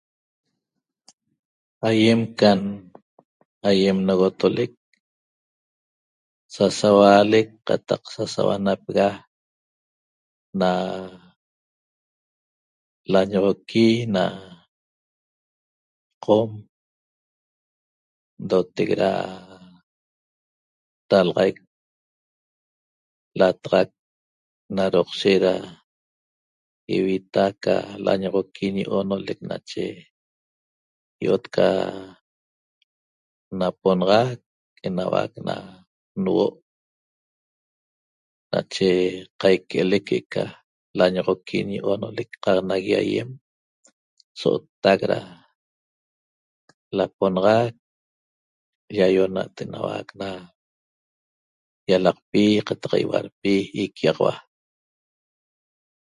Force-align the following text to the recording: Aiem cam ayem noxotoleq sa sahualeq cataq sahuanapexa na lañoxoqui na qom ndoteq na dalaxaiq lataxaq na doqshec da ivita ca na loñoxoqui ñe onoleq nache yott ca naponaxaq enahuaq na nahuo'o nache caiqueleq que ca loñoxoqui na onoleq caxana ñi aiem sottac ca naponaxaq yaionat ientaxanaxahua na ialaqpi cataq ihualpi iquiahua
Aiem 1.87 2.21
cam 2.39 2.59
ayem 3.69 3.97
noxotoleq 4.07 4.71
sa 6.53 6.65
sahualeq 6.79 7.47
cataq 7.67 8.01
sahuanapexa 8.33 9.07
na 10.59 10.71
lañoxoqui 13.11 13.87
na 14.15 14.25
qom 16.25 16.49
ndoteq 18.43 18.89
na 19.01 19.09
dalaxaiq 21.09 21.57
lataxaq 23.39 23.89
na 24.75 24.83
doqshec 24.93 25.37
da 25.45 25.55
ivita 26.95 27.43
ca 27.63 27.75
na 27.85 27.97
loñoxoqui 28.05 28.65
ñe 28.75 28.83
onoleq 28.97 29.39
nache 29.49 29.85
yott 31.25 31.43
ca 31.55 31.69
naponaxaq 33.59 34.39
enahuaq 34.87 35.33
na 35.47 35.55
nahuo'o 36.21 36.47
nache 38.51 38.87
caiqueleq 39.41 40.03
que 40.09 40.17
ca 40.33 40.43
loñoxoqui 40.97 41.57
na 41.67 41.77
onoleq 41.91 42.29
caxana 42.43 42.75
ñi 42.83 42.93
aiem 43.01 43.29
sottac 44.39 44.99
ca 45.09 45.19
naponaxaq 46.97 47.73
yaionat 48.97 49.51
ientaxanaxahua 49.59 50.17
na 50.19 50.29
ialaqpi 51.89 52.41
cataq 52.67 52.93
ihualpi 53.03 53.53
iquiahua 53.83 54.33